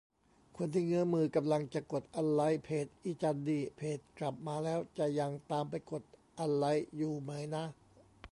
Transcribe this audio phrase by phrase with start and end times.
[0.57, 6.03] คนที่เงื้อมือกำลังจะกดอันไลก์เพจอีจันนี่ เพจกลับมาแล้วจะยังตามไปกด
[6.39, 7.63] อันไลก์อยู่ไหมนะ